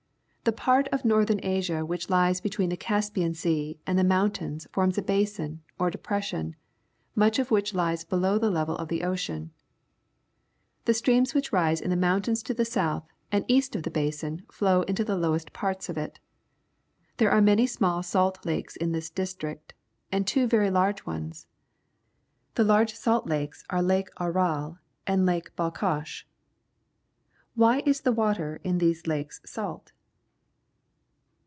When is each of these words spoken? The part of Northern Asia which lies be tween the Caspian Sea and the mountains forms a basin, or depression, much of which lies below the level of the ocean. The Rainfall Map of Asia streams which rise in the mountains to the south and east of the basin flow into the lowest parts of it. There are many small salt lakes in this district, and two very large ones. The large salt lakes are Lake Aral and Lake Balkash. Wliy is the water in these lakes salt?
The 0.43 0.51
part 0.51 0.87
of 0.87 1.05
Northern 1.05 1.39
Asia 1.43 1.85
which 1.85 2.09
lies 2.09 2.41
be 2.41 2.49
tween 2.49 2.69
the 2.69 2.75
Caspian 2.75 3.35
Sea 3.35 3.79
and 3.85 3.97
the 3.99 4.03
mountains 4.03 4.65
forms 4.71 4.97
a 4.97 5.03
basin, 5.03 5.61
or 5.77 5.91
depression, 5.91 6.55
much 7.13 7.37
of 7.37 7.51
which 7.51 7.75
lies 7.75 8.03
below 8.03 8.39
the 8.39 8.49
level 8.49 8.75
of 8.77 8.87
the 8.87 9.03
ocean. 9.03 9.51
The 10.85 10.89
Rainfall 10.89 10.89
Map 10.89 10.89
of 10.89 10.89
Asia 10.93 10.97
streams 10.97 11.33
which 11.35 11.53
rise 11.53 11.79
in 11.79 11.89
the 11.91 11.95
mountains 11.95 12.41
to 12.41 12.55
the 12.55 12.65
south 12.65 13.05
and 13.31 13.45
east 13.47 13.75
of 13.75 13.83
the 13.83 13.91
basin 13.91 14.41
flow 14.51 14.81
into 14.81 15.03
the 15.03 15.15
lowest 15.15 15.53
parts 15.53 15.89
of 15.89 15.97
it. 15.99 16.19
There 17.17 17.29
are 17.31 17.39
many 17.39 17.67
small 17.67 18.01
salt 18.01 18.43
lakes 18.43 18.75
in 18.75 18.93
this 18.93 19.11
district, 19.11 19.75
and 20.11 20.25
two 20.25 20.47
very 20.47 20.71
large 20.71 21.05
ones. 21.05 21.45
The 22.55 22.63
large 22.63 22.95
salt 22.95 23.27
lakes 23.27 23.63
are 23.69 23.83
Lake 23.83 24.09
Aral 24.19 24.79
and 25.05 25.23
Lake 25.23 25.55
Balkash. 25.55 26.25
Wliy 27.55 27.85
is 27.85 28.01
the 28.01 28.11
water 28.11 28.59
in 28.63 28.79
these 28.79 29.05
lakes 29.05 29.39
salt? 29.45 29.91